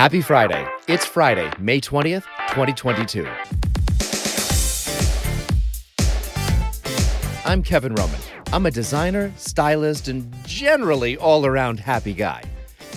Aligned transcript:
Happy 0.00 0.22
Friday. 0.22 0.66
It's 0.88 1.04
Friday, 1.04 1.52
May 1.58 1.78
20th, 1.78 2.24
2022. 2.48 3.28
I'm 7.44 7.62
Kevin 7.62 7.94
Roman. 7.94 8.18
I'm 8.50 8.64
a 8.64 8.70
designer, 8.70 9.30
stylist, 9.36 10.08
and 10.08 10.34
generally 10.46 11.18
all 11.18 11.44
around 11.44 11.80
happy 11.80 12.14
guy. 12.14 12.42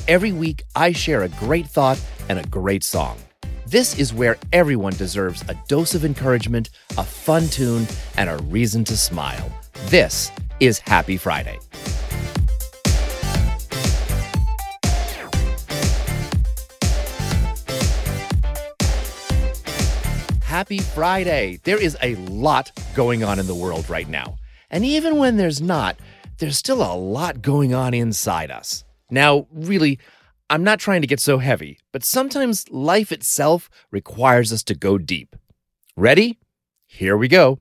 Every 0.07 0.31
week, 0.31 0.63
I 0.77 0.93
share 0.93 1.23
a 1.23 1.27
great 1.27 1.67
thought 1.67 2.01
and 2.29 2.39
a 2.39 2.47
great 2.47 2.85
song. 2.85 3.17
This 3.67 3.99
is 3.99 4.13
where 4.13 4.37
everyone 4.53 4.93
deserves 4.93 5.43
a 5.49 5.61
dose 5.67 5.95
of 5.95 6.05
encouragement, 6.05 6.69
a 6.97 7.03
fun 7.03 7.49
tune, 7.49 7.85
and 8.15 8.29
a 8.29 8.37
reason 8.43 8.85
to 8.85 8.95
smile. 8.95 9.51
This 9.87 10.31
is 10.61 10.79
Happy 10.79 11.17
Friday. 11.17 11.59
Happy 20.53 20.77
Friday. 20.77 21.59
There 21.63 21.81
is 21.81 21.97
a 22.03 22.13
lot 22.13 22.71
going 22.93 23.23
on 23.23 23.39
in 23.39 23.47
the 23.47 23.55
world 23.55 23.89
right 23.89 24.07
now. 24.07 24.37
And 24.69 24.85
even 24.85 25.17
when 25.17 25.35
there's 25.35 25.63
not, 25.63 25.97
there's 26.37 26.57
still 26.57 26.83
a 26.83 26.93
lot 26.93 27.41
going 27.41 27.73
on 27.73 27.95
inside 27.95 28.51
us. 28.51 28.83
Now, 29.09 29.47
really, 29.51 29.97
I'm 30.51 30.63
not 30.63 30.77
trying 30.77 31.01
to 31.01 31.07
get 31.07 31.19
so 31.19 31.39
heavy, 31.39 31.79
but 31.91 32.03
sometimes 32.03 32.69
life 32.69 33.11
itself 33.11 33.67
requires 33.89 34.53
us 34.53 34.61
to 34.65 34.75
go 34.75 34.99
deep. 34.99 35.35
Ready? 35.97 36.37
Here 36.85 37.17
we 37.17 37.27
go. 37.27 37.57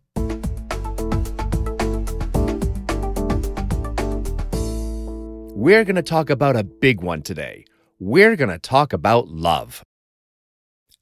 We're 5.57 5.85
going 5.85 5.97
to 5.97 6.03
talk 6.03 6.29
about 6.29 6.57
a 6.57 6.63
big 6.63 7.01
one 7.01 7.23
today. 7.23 7.65
We're 7.99 8.37
going 8.37 8.51
to 8.51 8.59
talk 8.59 8.93
about 8.93 9.29
love. 9.29 9.83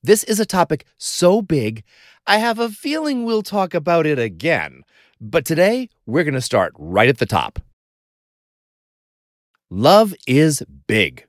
This 0.02 0.24
is 0.24 0.40
a 0.40 0.46
topic 0.46 0.86
so 0.96 1.42
big, 1.42 1.84
I 2.26 2.38
have 2.38 2.58
a 2.58 2.70
feeling 2.70 3.24
we'll 3.24 3.42
talk 3.42 3.74
about 3.74 4.06
it 4.06 4.18
again. 4.18 4.82
But 5.20 5.44
today, 5.44 5.90
we're 6.06 6.24
going 6.24 6.34
to 6.34 6.40
start 6.40 6.72
right 6.78 7.08
at 7.08 7.18
the 7.18 7.26
top. 7.26 7.58
Love 9.68 10.14
is 10.26 10.62
big. 10.86 11.26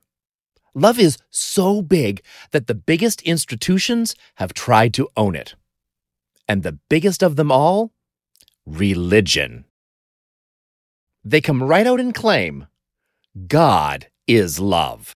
Love 0.74 0.98
is 0.98 1.18
so 1.30 1.82
big 1.82 2.22
that 2.52 2.66
the 2.66 2.74
biggest 2.74 3.20
institutions 3.22 4.14
have 4.36 4.54
tried 4.54 4.94
to 4.94 5.08
own 5.18 5.36
it. 5.36 5.54
And 6.48 6.62
the 6.62 6.78
biggest 6.88 7.22
of 7.22 7.36
them 7.36 7.52
all? 7.52 7.92
Religion. 8.64 9.66
They 11.22 11.42
come 11.42 11.62
right 11.62 11.86
out 11.86 12.00
and 12.00 12.14
claim 12.14 12.66
God 13.46 14.08
is 14.26 14.58
love. 14.58 15.14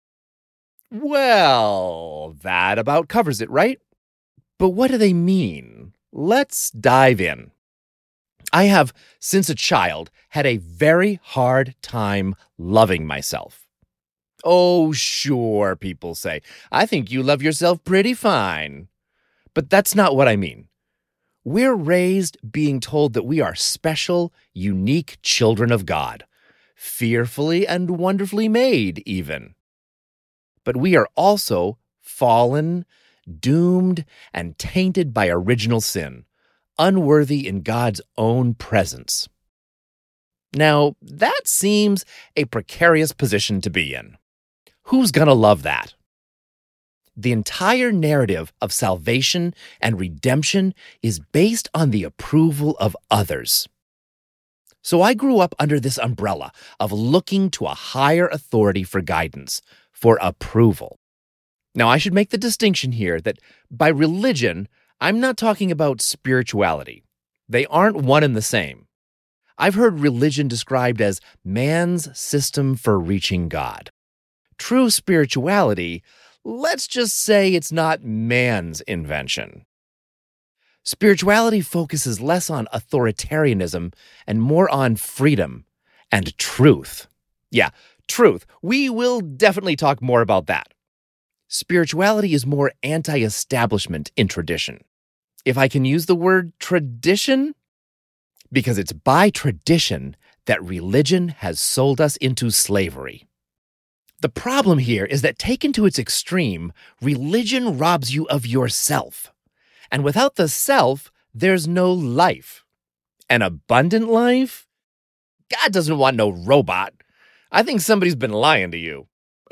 Well, 0.97 2.37
that 2.43 2.79
about 2.79 3.09
covers 3.09 3.41
it, 3.41 3.51
right? 3.51 3.81
But 4.61 4.71
what 4.71 4.93
do 4.93 4.97
they 4.97 5.13
mean? 5.13 5.93
Let's 6.13 6.71
dive 6.71 7.21
in. 7.21 7.51
I 8.53 8.65
have, 8.65 8.95
since 9.19 9.49
a 9.49 9.57
child, 9.57 10.13
had 10.29 10.47
a 10.47 10.59
very 10.59 11.19
hard 11.21 11.75
time 11.83 12.37
loving 12.57 13.09
myself. 13.09 13.67
Oh, 14.45 14.93
sure, 14.93 15.75
people 15.75 16.15
say. 16.15 16.43
I 16.71 16.87
think 16.87 17.11
you 17.11 17.25
love 17.25 17.43
yourself 17.43 17.83
pretty 17.83 18.15
fine. 18.15 18.87
But 19.53 19.71
that's 19.71 19.97
not 19.97 20.15
what 20.15 20.29
I 20.29 20.37
mean. 20.37 20.69
We're 21.43 21.75
raised 21.75 22.39
being 22.53 22.79
told 22.79 23.15
that 23.15 23.27
we 23.27 23.41
are 23.41 23.57
special, 23.57 24.33
unique 24.53 25.19
children 25.23 25.73
of 25.73 25.87
God, 25.87 26.25
fearfully 26.77 27.67
and 27.67 27.99
wonderfully 27.99 28.49
made, 28.49 29.03
even 29.05 29.57
but 30.65 30.77
we 30.77 30.97
are 30.97 31.09
also 31.15 31.79
fallen, 32.01 32.85
doomed, 33.41 34.05
and 34.33 34.59
tainted 34.59 35.15
by 35.15 35.29
original 35.29 35.81
sin, 35.81 36.25
unworthy 36.79 37.47
in 37.47 37.63
God's 37.63 38.01
own 38.17 38.55
presence. 38.55 39.29
Now, 40.55 40.97
that 41.03 41.43
seems 41.47 42.05
a 42.37 42.45
precarious 42.45 43.13
position 43.13 43.61
to 43.63 43.71
be 43.71 43.95
in. 43.95 44.17
Who's 44.85 45.11
going 45.11 45.29
to 45.29 45.35
love 45.35 45.63
that? 45.63 45.95
The 47.17 47.33
entire 47.33 47.93
narrative 47.93 48.53
of 48.61 48.73
salvation 48.73 49.55
and 49.81 50.01
redemption 50.01 50.75
is 51.03 51.21
based 51.21 51.69
on 51.73 51.91
the 51.91 52.05
approval 52.05 52.77
of 52.79 52.97
others. 53.11 53.69
So 54.85 55.01
I 55.01 55.15
grew 55.15 55.39
up 55.39 55.55
under 55.59 55.81
this 55.81 55.99
umbrella 55.99 56.53
of 56.79 56.93
looking 56.93 57.51
to 57.53 57.65
a 57.65 57.75
higher 57.75 58.29
authority 58.29 58.85
for 58.85 59.01
guidance, 59.01 59.63
for 59.91 60.19
approval. 60.21 60.99
Now, 61.75 61.89
I 61.89 61.97
should 61.97 62.13
make 62.13 62.29
the 62.29 62.39
distinction 62.39 62.93
here 62.93 63.19
that 63.23 63.39
by 63.71 63.89
religion, 63.89 64.69
I'm 65.01 65.21
not 65.21 65.39
talking 65.39 65.73
about 65.73 66.03
spirituality. 66.03 67.03
They 67.49 67.65
aren't 67.67 67.97
one 67.97 68.23
and 68.23 68.37
the 68.37 68.43
same. 68.43 68.87
I've 69.57 69.75
heard 69.75 70.01
religion 70.01 70.49
described 70.49 71.01
as 71.01 71.21
man's 71.43 72.17
system 72.17 72.77
for 72.77 72.99
reaching 72.99 73.49
God. 73.49 73.91
True 74.59 74.91
spirituality, 74.91 76.03
let's 76.45 76.87
just 76.87 77.19
say 77.19 77.55
it's 77.55 77.73
not 77.73 78.05
man's 78.05 78.83
invention. 78.83 79.65
Spirituality 80.85 81.61
focuses 81.61 82.21
less 82.21 82.51
on 82.51 82.69
authoritarianism 82.73 83.93
and 84.27 84.43
more 84.43 84.69
on 84.71 84.97
freedom 84.97 85.65
and 86.13 86.37
truth. 86.39 87.07
Yeah, 87.51 87.71
Truth, 88.07 88.47
we 88.63 88.91
will 88.91 89.21
definitely 89.21 89.77
talk 89.77 90.03
more 90.03 90.21
about 90.21 90.47
that. 90.47 90.69
Spirituality 91.49 92.35
is 92.35 92.47
more 92.47 92.73
anti 92.83 93.23
establishment 93.23 94.11
in 94.17 94.29
tradition. 94.29 94.81
If 95.45 95.59
I 95.59 95.69
can 95.69 95.85
use 95.85 96.07
the 96.07 96.15
word 96.15 96.53
tradition, 96.59 97.55
because 98.53 98.79
it's 98.79 98.93
by 98.93 99.31
tradition 99.31 100.17
that 100.47 100.63
religion 100.63 101.29
has 101.29 101.61
sold 101.61 102.01
us 102.01 102.17
into 102.17 102.51
slavery. 102.51 103.27
The 104.21 104.29
problem 104.29 104.79
here 104.79 105.05
is 105.05 105.23
that 105.23 105.39
taken 105.39 105.73
to 105.75 105.87
its 105.87 105.99
extreme, 105.99 106.73
religion 107.01 107.79
robs 107.79 108.15
you 108.15 108.27
of 108.29 108.47
yourself. 108.47 109.33
And 109.91 110.05
without 110.05 110.37
the 110.37 110.49
self, 110.49 111.11
there's 111.33 111.67
no 111.69 111.93
life. 111.93 112.65
An 113.29 113.43
abundant 113.43 114.09
life? 114.09 114.67
God 115.51 115.73
doesn't 115.73 115.99
want 115.99 116.17
no 116.17 116.31
robot 116.31 116.95
I 117.55 117.63
think 117.63 117.81
somebody's 117.81 118.17
been 118.17 118.33
lying 118.33 118.73
to 118.73 118.77
you. 118.77 119.07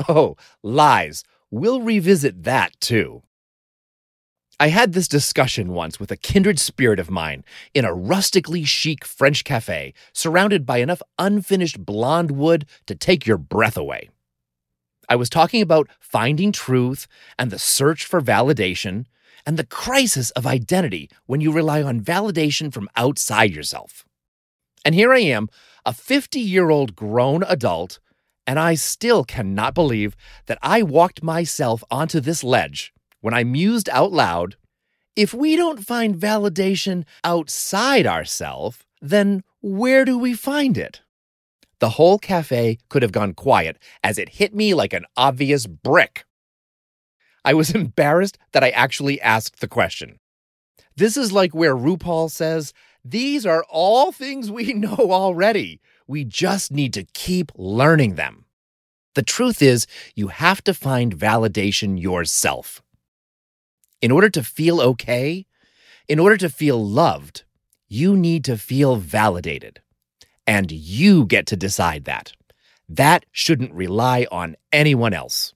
Oh, 0.08 0.36
lies. 0.64 1.22
We'll 1.52 1.82
revisit 1.82 2.42
that 2.42 2.72
too. 2.80 3.22
I 4.58 4.68
had 4.68 4.92
this 4.92 5.06
discussion 5.06 5.72
once 5.72 6.00
with 6.00 6.10
a 6.10 6.16
kindred 6.16 6.58
spirit 6.58 6.98
of 6.98 7.12
mine 7.12 7.44
in 7.74 7.84
a 7.84 7.94
rustically 7.94 8.64
chic 8.64 9.04
French 9.04 9.44
cafe 9.44 9.94
surrounded 10.12 10.66
by 10.66 10.78
enough 10.78 11.00
unfinished 11.16 11.84
blonde 11.84 12.32
wood 12.32 12.66
to 12.86 12.96
take 12.96 13.24
your 13.24 13.38
breath 13.38 13.76
away. 13.76 14.10
I 15.08 15.14
was 15.14 15.30
talking 15.30 15.62
about 15.62 15.88
finding 16.00 16.50
truth 16.50 17.06
and 17.38 17.52
the 17.52 17.58
search 17.58 18.04
for 18.04 18.20
validation 18.20 19.06
and 19.46 19.56
the 19.56 19.66
crisis 19.66 20.30
of 20.32 20.46
identity 20.46 21.10
when 21.26 21.40
you 21.40 21.52
rely 21.52 21.82
on 21.82 22.00
validation 22.00 22.72
from 22.72 22.88
outside 22.96 23.54
yourself. 23.54 24.04
And 24.84 24.94
here 24.94 25.12
I 25.12 25.20
am, 25.20 25.48
a 25.84 25.92
50 25.92 26.40
year 26.40 26.70
old 26.70 26.96
grown 26.96 27.42
adult, 27.44 27.98
and 28.46 28.58
I 28.58 28.74
still 28.74 29.24
cannot 29.24 29.74
believe 29.74 30.16
that 30.46 30.58
I 30.62 30.82
walked 30.82 31.22
myself 31.22 31.84
onto 31.90 32.20
this 32.20 32.42
ledge 32.42 32.92
when 33.20 33.34
I 33.34 33.44
mused 33.44 33.88
out 33.90 34.12
loud 34.12 34.56
if 35.14 35.34
we 35.34 35.56
don't 35.56 35.84
find 35.84 36.14
validation 36.14 37.04
outside 37.22 38.06
ourselves, 38.06 38.78
then 39.00 39.42
where 39.60 40.04
do 40.04 40.16
we 40.16 40.32
find 40.32 40.78
it? 40.78 41.02
The 41.80 41.90
whole 41.90 42.18
cafe 42.18 42.78
could 42.88 43.02
have 43.02 43.12
gone 43.12 43.34
quiet 43.34 43.78
as 44.02 44.18
it 44.18 44.30
hit 44.30 44.54
me 44.54 44.72
like 44.72 44.92
an 44.94 45.04
obvious 45.16 45.66
brick. 45.66 46.24
I 47.44 47.54
was 47.54 47.70
embarrassed 47.74 48.38
that 48.52 48.64
I 48.64 48.70
actually 48.70 49.20
asked 49.20 49.60
the 49.60 49.68
question. 49.68 50.18
This 50.96 51.16
is 51.16 51.32
like 51.32 51.54
where 51.54 51.74
RuPaul 51.74 52.30
says, 52.30 52.72
these 53.04 53.44
are 53.46 53.64
all 53.68 54.12
things 54.12 54.50
we 54.50 54.72
know 54.72 54.96
already. 55.10 55.80
We 56.06 56.24
just 56.24 56.70
need 56.72 56.92
to 56.94 57.04
keep 57.04 57.52
learning 57.56 58.14
them. 58.14 58.44
The 59.14 59.22
truth 59.22 59.60
is, 59.60 59.86
you 60.14 60.28
have 60.28 60.64
to 60.64 60.74
find 60.74 61.16
validation 61.16 62.00
yourself. 62.00 62.82
In 64.00 64.10
order 64.10 64.30
to 64.30 64.42
feel 64.42 64.80
okay, 64.80 65.46
in 66.08 66.18
order 66.18 66.36
to 66.38 66.48
feel 66.48 66.84
loved, 66.84 67.44
you 67.88 68.16
need 68.16 68.44
to 68.44 68.56
feel 68.56 68.96
validated. 68.96 69.80
And 70.46 70.72
you 70.72 71.26
get 71.26 71.46
to 71.46 71.56
decide 71.56 72.04
that. 72.04 72.32
That 72.88 73.24
shouldn't 73.30 73.72
rely 73.72 74.26
on 74.32 74.56
anyone 74.72 75.12
else. 75.12 75.54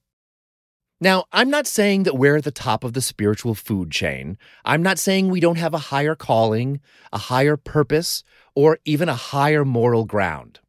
Now, 1.00 1.24
I'm 1.30 1.50
not 1.50 1.66
saying 1.66 2.04
that 2.04 2.16
we're 2.16 2.36
at 2.36 2.44
the 2.44 2.50
top 2.50 2.82
of 2.82 2.94
the 2.94 3.02
spiritual 3.02 3.54
food 3.54 3.90
chain. 3.90 4.38
I'm 4.64 4.82
not 4.82 4.98
saying 4.98 5.28
we 5.28 5.40
don't 5.40 5.58
have 5.58 5.74
a 5.74 5.78
higher 5.92 6.14
calling, 6.14 6.80
a 7.12 7.18
higher 7.18 7.58
purpose, 7.58 8.24
or 8.54 8.78
even 8.86 9.08
a 9.08 9.14
higher 9.14 9.64
moral 9.64 10.06
ground. 10.06 10.60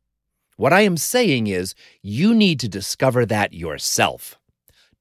What 0.57 0.73
I 0.73 0.81
am 0.81 0.97
saying 0.97 1.47
is 1.47 1.75
you 2.01 2.33
need 2.33 2.59
to 2.59 2.67
discover 2.67 3.25
that 3.25 3.53
yourself. 3.53 4.37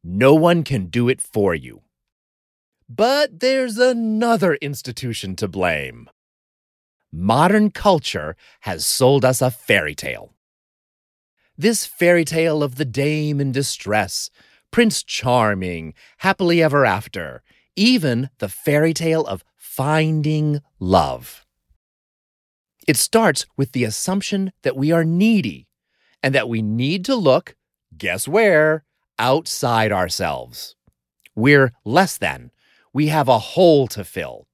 No 0.05 0.35
one 0.35 0.63
can 0.63 0.87
do 0.87 1.09
it 1.09 1.21
for 1.21 1.55
you. 1.55 1.83
But 2.89 3.41
there's 3.41 3.79
another 3.79 4.55
institution 4.57 5.35
to 5.37 5.49
blame. 5.49 6.09
Modern 7.11 7.71
culture 7.71 8.37
has 8.61 8.87
sold 8.87 9.25
us 9.25 9.43
a 9.43 9.51
fairy 9.51 9.97
tale. 9.97 10.35
This 11.59 11.87
fairy 11.87 12.25
tale 12.25 12.63
of 12.63 12.77
the 12.77 12.85
dame 12.85 13.41
in 13.41 13.51
distress, 13.51 14.31
Prince 14.77 15.03
Charming, 15.03 15.95
happily 16.19 16.63
ever 16.63 16.85
after, 16.85 17.43
even 17.77 18.29
the 18.41 18.49
fairy 18.51 18.93
tale 18.93 19.25
of 19.25 19.43
finding 19.57 20.61
love. 20.79 21.47
It 22.87 22.99
starts 22.99 23.47
with 23.57 23.73
the 23.73 23.85
assumption 23.85 24.53
that 24.65 24.77
we 24.77 24.93
are 24.93 25.03
needy 25.03 25.67
and 26.23 26.35
that 26.35 26.51
we 26.51 26.61
need 26.61 27.07
to 27.07 27.15
look, 27.15 27.57
guess 27.97 28.29
where, 28.29 28.85
outside 29.19 29.93
ourselves. 29.93 30.77
We're 31.35 31.73
less 31.87 32.19
than. 32.19 32.51
We 32.93 33.07
have 33.07 33.29
a 33.29 33.39
hole 33.39 33.87
to 33.87 34.05
fill. 34.05 34.47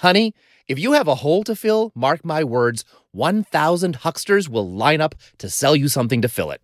Honey, 0.00 0.34
if 0.68 0.78
you 0.78 0.92
have 0.92 1.08
a 1.08 1.14
hole 1.14 1.42
to 1.42 1.56
fill, 1.56 1.90
mark 1.94 2.22
my 2.22 2.44
words, 2.44 2.84
1,000 3.12 3.96
hucksters 3.96 4.46
will 4.46 4.70
line 4.70 5.00
up 5.00 5.14
to 5.38 5.48
sell 5.48 5.74
you 5.74 5.88
something 5.88 6.20
to 6.20 6.28
fill 6.28 6.50
it. 6.50 6.60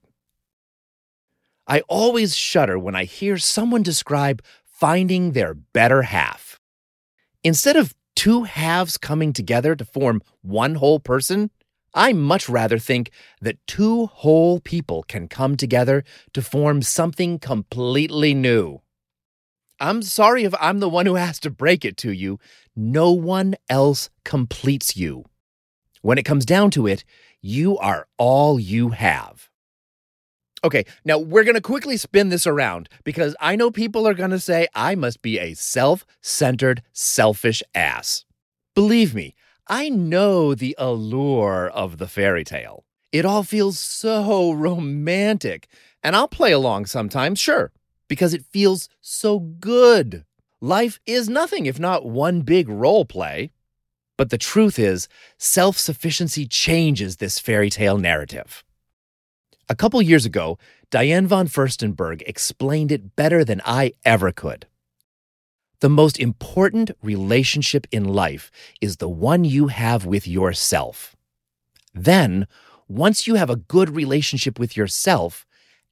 I 1.71 1.83
always 1.83 2.35
shudder 2.35 2.81
when 2.81 2.97
I 2.97 3.05
hear 3.05 3.39
someone 3.39 3.85
describe 3.85 4.43
finding 4.65 5.31
their 5.31 5.55
better 5.55 6.03
half. 6.03 6.59
Instead 7.45 7.77
of 7.77 7.95
two 8.17 8.43
halves 8.43 8.99
coming 8.99 9.33
together 9.33 9.77
to 9.77 9.85
form 9.85 10.21
one 10.43 10.75
whole 10.75 10.99
person, 10.99 11.53
I 11.95 12.13
much 12.13 12.49
rather 12.49 12.77
think 12.77 13.13
that 13.41 13.65
two 13.69 14.07
whole 14.07 14.59
people 14.59 15.05
can 15.05 15.29
come 15.29 15.57
together 15.57 16.03
to 16.33 16.43
form 16.43 16.83
something 16.83 17.39
completely 17.39 18.35
new. 18.35 18.81
I'm 19.79 20.03
sorry 20.03 20.43
if 20.43 20.55
I'm 20.61 20.81
the 20.81 20.89
one 20.89 21.07
who 21.07 21.15
has 21.15 21.39
to 21.41 21.51
break 21.51 21.85
it 21.85 21.97
to 21.99 22.11
you. 22.11 22.41
No 22.75 23.13
one 23.13 23.55
else 23.69 24.11
completes 24.25 24.97
you. 24.97 25.25
When 26.03 26.19
it 26.19 26.25
comes 26.25 26.45
down 26.45 26.73
to 26.73 26.89
it, 26.89 27.05
you 27.41 27.79
are 27.79 28.09
all 28.19 28.59
you 28.59 28.89
have. 28.89 29.50
Okay, 30.63 30.85
now 31.07 31.17
we're 31.17 31.45
going 31.45 31.55
to 31.55 31.63
quickly 31.63 31.97
spin 31.97 32.29
this 32.29 32.47
around 32.47 32.91
because 33.03 33.35
I 33.41 33.57
know 33.57 33.71
people 33.71 34.07
are 34.07 34.13
going 34.13 34.31
to 34.31 34.39
say 34.39 34.69
I 34.75 34.95
must 34.95 35.23
be 35.23 35.39
a 35.39 35.55
self 35.55 36.05
centered, 36.21 36.83
selfish 36.93 37.63
ass. 37.75 38.27
Believe 38.75 39.15
me, 39.15 39.35
I 39.69 39.89
know 39.89 40.55
the 40.55 40.75
allure 40.79 41.71
of 41.73 41.97
the 41.97 42.07
fairy 42.07 42.45
tale. 42.45 42.85
It 43.11 43.25
all 43.25 43.43
feels 43.43 43.79
so 43.79 44.53
romantic, 44.53 45.67
and 46.03 46.15
I'll 46.15 46.29
play 46.29 46.53
along 46.53 46.87
sometimes, 46.87 47.39
sure, 47.39 47.73
because 48.07 48.35
it 48.35 48.45
feels 48.45 48.89
so 49.01 49.39
good. 49.39 50.27
Life 50.61 51.01
is 51.07 51.31
nothing 51.31 51.65
if 51.65 51.81
not 51.81 52.05
one 52.05 52.43
big 52.43 52.69
role 52.69 53.07
play. 53.07 53.51
But 54.19 54.29
the 54.29 54.37
truth 54.37 54.79
is, 54.79 55.09
self 55.39 55.79
sufficiency 55.79 56.47
changes 56.47 57.17
this 57.17 57.39
fairy 57.39 57.71
tale 57.71 57.97
narrative. 57.97 58.63
A 59.71 59.77
couple 59.77 60.03
years 60.03 60.27
ago, 60.27 60.59
Diane 60.91 61.29
von 61.29 61.47
Furstenberg 61.47 62.23
explained 62.27 62.91
it 62.91 63.15
better 63.15 63.45
than 63.45 63.63
I 63.65 63.93
ever 64.05 64.33
could. 64.33 64.67
The 65.79 65.89
most 65.89 66.19
important 66.19 66.91
relationship 67.03 67.87
in 67.93 68.03
life 68.03 68.51
is 68.81 68.97
the 68.97 69.09
one 69.09 69.45
you 69.45 69.69
have 69.69 70.05
with 70.05 70.27
yourself. 70.27 71.15
Then, 71.95 72.49
once 72.89 73.29
you 73.29 73.37
have 73.37 73.49
a 73.49 73.55
good 73.55 73.91
relationship 73.91 74.59
with 74.59 74.77
yourself, 74.77 75.47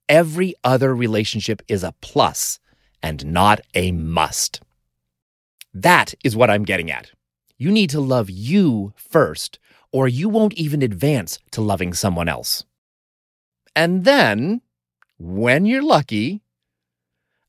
every 0.08 0.56
other 0.64 0.92
relationship 0.92 1.62
is 1.68 1.84
a 1.84 1.94
plus 2.00 2.58
and 3.00 3.26
not 3.26 3.60
a 3.74 3.92
must. 3.92 4.60
That 5.72 6.14
is 6.24 6.34
what 6.34 6.50
I'm 6.50 6.64
getting 6.64 6.90
at. 6.90 7.12
You 7.58 7.70
need 7.70 7.90
to 7.90 8.00
love 8.00 8.28
you 8.28 8.92
first, 8.96 9.60
or 9.92 10.08
you 10.08 10.28
won't 10.28 10.54
even 10.54 10.82
advance 10.82 11.38
to 11.52 11.62
loving 11.62 11.94
someone 11.94 12.28
else. 12.28 12.64
And 13.78 14.04
then, 14.04 14.62
when 15.18 15.64
you're 15.64 15.84
lucky, 15.84 16.42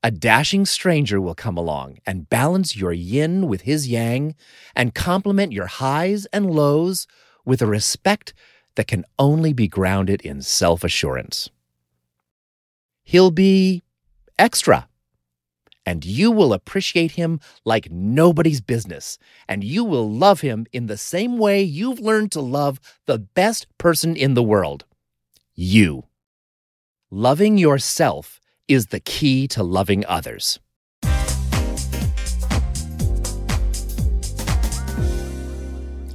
a 0.03 0.11
dashing 0.11 0.67
stranger 0.67 1.19
will 1.19 1.33
come 1.33 1.57
along 1.57 1.97
and 2.05 2.29
balance 2.29 2.75
your 2.75 2.93
yin 2.93 3.47
with 3.47 3.61
his 3.61 3.87
yang 3.87 4.35
and 4.75 4.93
complement 4.93 5.53
your 5.53 5.65
highs 5.65 6.27
and 6.27 6.51
lows 6.51 7.07
with 7.45 7.63
a 7.63 7.65
respect 7.65 8.35
that 8.75 8.85
can 8.85 9.05
only 9.17 9.53
be 9.53 9.67
grounded 9.67 10.21
in 10.21 10.43
self 10.43 10.83
assurance. 10.83 11.49
He'll 13.01 13.31
be 13.31 13.81
extra, 14.37 14.87
and 15.83 16.05
you 16.05 16.29
will 16.29 16.53
appreciate 16.53 17.13
him 17.13 17.39
like 17.65 17.89
nobody's 17.89 18.61
business, 18.61 19.17
and 19.47 19.63
you 19.63 19.83
will 19.83 20.07
love 20.07 20.41
him 20.41 20.67
in 20.71 20.85
the 20.85 20.95
same 20.95 21.39
way 21.39 21.63
you've 21.63 21.99
learned 21.99 22.31
to 22.33 22.39
love 22.39 22.79
the 23.07 23.17
best 23.17 23.65
person 23.79 24.15
in 24.15 24.35
the 24.35 24.43
world 24.43 24.85
you. 25.55 26.03
Loving 27.11 27.57
yourself 27.57 28.39
is 28.67 28.87
the 28.87 28.99
key 28.99 29.47
to 29.47 29.63
loving 29.63 30.05
others. 30.05 30.59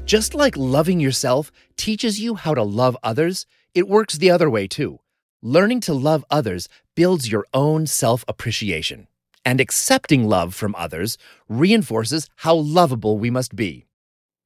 Just 0.04 0.34
like 0.36 0.56
loving 0.56 1.00
yourself 1.00 1.50
teaches 1.76 2.20
you 2.20 2.36
how 2.36 2.54
to 2.54 2.62
love 2.62 2.96
others, 3.02 3.44
it 3.74 3.88
works 3.88 4.18
the 4.18 4.30
other 4.30 4.48
way 4.48 4.68
too. 4.68 5.00
Learning 5.42 5.80
to 5.80 5.92
love 5.92 6.24
others 6.30 6.68
builds 6.94 7.28
your 7.28 7.44
own 7.52 7.88
self 7.88 8.24
appreciation, 8.28 9.08
and 9.44 9.60
accepting 9.60 10.28
love 10.28 10.54
from 10.54 10.76
others 10.76 11.18
reinforces 11.48 12.30
how 12.36 12.54
lovable 12.54 13.18
we 13.18 13.30
must 13.30 13.56
be. 13.56 13.84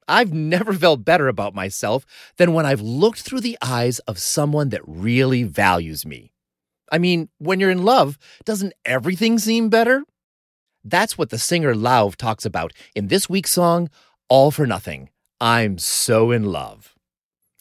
I've 0.07 0.33
never 0.33 0.73
felt 0.73 1.05
better 1.05 1.27
about 1.27 1.53
myself 1.53 2.07
than 2.37 2.53
when 2.53 2.65
I've 2.65 2.81
looked 2.81 3.21
through 3.21 3.41
the 3.41 3.59
eyes 3.61 3.99
of 3.99 4.17
someone 4.17 4.69
that 4.69 4.81
really 4.87 5.43
values 5.43 6.07
me. 6.07 6.31
I 6.91 6.97
mean, 6.97 7.29
when 7.37 7.59
you're 7.59 7.69
in 7.69 7.83
love, 7.83 8.17
doesn't 8.45 8.73
everything 8.85 9.39
seem 9.39 9.69
better? 9.69 10.03
That's 10.83 11.17
what 11.17 11.29
the 11.29 11.37
singer 11.37 11.73
Lauv 11.73 12.15
talks 12.15 12.45
about 12.45 12.73
in 12.95 13.07
this 13.07 13.29
week's 13.29 13.51
song, 13.51 13.89
All 14.29 14.51
for 14.51 14.65
Nothing. 14.65 15.09
I'm 15.41 15.77
so 15.77 16.31
in 16.31 16.45
love. 16.45 16.95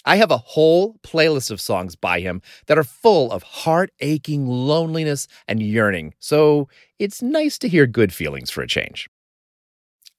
I 0.04 0.16
have 0.16 0.30
a 0.30 0.38
whole 0.38 0.94
playlist 1.02 1.50
of 1.50 1.60
songs 1.60 1.94
by 1.94 2.20
him 2.20 2.40
that 2.66 2.78
are 2.78 2.84
full 2.84 3.30
of 3.30 3.42
heart 3.42 3.90
aching 4.00 4.46
loneliness 4.46 5.28
and 5.46 5.62
yearning, 5.62 6.14
so 6.18 6.68
it's 6.98 7.20
nice 7.20 7.58
to 7.58 7.68
hear 7.68 7.86
good 7.86 8.14
feelings 8.14 8.50
for 8.50 8.62
a 8.62 8.66
change. 8.66 9.10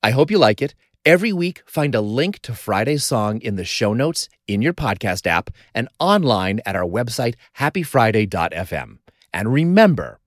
I 0.03 0.11
hope 0.11 0.29
you 0.29 0.37
like 0.37 0.61
it. 0.61 0.75
Every 1.09 1.33
week, 1.33 1.63
find 1.65 1.95
a 1.95 2.01
link 2.01 2.37
to 2.43 2.53
Friday's 2.53 3.03
song 3.03 3.41
in 3.41 3.55
the 3.55 3.65
show 3.65 3.95
notes 3.95 4.29
in 4.47 4.61
your 4.61 4.75
podcast 4.75 5.25
app 5.25 5.49
and 5.73 5.89
online 5.99 6.61
at 6.67 6.75
our 6.75 6.85
website, 6.85 7.33
happyfriday.fm. 7.57 8.99
And 9.33 9.51
remember, 9.51 10.19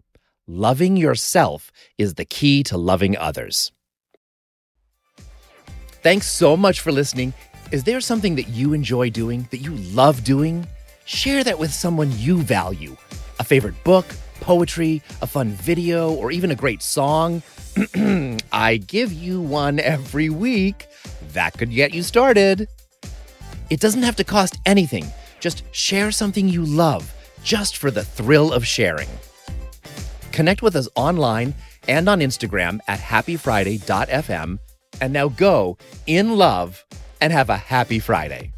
loving 0.45 0.97
yourself 0.97 1.71
is 1.99 2.15
the 2.15 2.25
key 2.25 2.65
to 2.65 2.77
loving 2.77 3.17
others. 3.17 3.71
Thanks 6.03 6.27
so 6.27 6.57
much 6.57 6.81
for 6.81 6.91
listening. 6.91 7.33
Is 7.71 7.85
there 7.85 8.01
something 8.01 8.35
that 8.35 8.49
you 8.49 8.73
enjoy 8.73 9.09
doing, 9.11 9.47
that 9.53 9.59
you 9.59 9.77
love 9.95 10.25
doing? 10.25 10.67
Share 11.05 11.45
that 11.45 11.61
with 11.61 11.73
someone 11.73 12.11
you 12.19 12.39
value. 12.39 12.97
A 13.39 13.45
favorite 13.45 13.85
book, 13.85 14.07
poetry, 14.43 15.01
a 15.23 15.27
fun 15.27 15.49
video, 15.49 16.13
or 16.13 16.31
even 16.31 16.51
a 16.51 16.55
great 16.55 16.83
song. 16.83 17.43
I 18.53 18.77
give 18.77 19.13
you 19.13 19.41
one 19.41 19.81
every 19.81 20.29
week. 20.29 20.87
That 21.33 21.57
could 21.57 21.71
get 21.71 21.95
you 21.95 22.03
started. 22.03 22.69
It 23.71 23.81
doesn't 23.81 24.03
have 24.03 24.17
to 24.17 24.25
cost 24.25 24.59
anything. 24.67 25.07
Just 25.41 25.63
share 25.73 26.11
something 26.11 26.49
you 26.49 26.65
love, 26.65 27.15
just 27.43 27.79
for 27.79 27.91
the 27.91 28.05
thrill 28.05 28.53
of 28.53 28.67
sharing. 28.67 29.09
Connect 30.33 30.61
with 30.61 30.77
us 30.77 30.89
online 30.95 31.55
and 31.89 32.09
on 32.09 32.21
Instagram 32.21 32.81
at 32.89 33.01
happyfriday.fm. 33.01 34.59
And 35.01 35.13
now 35.13 35.29
go 35.29 35.79
in 36.07 36.37
love 36.37 36.85
and 37.21 37.33
have 37.33 37.49
a 37.49 37.57
happy 37.57 37.99
Friday. 37.99 38.53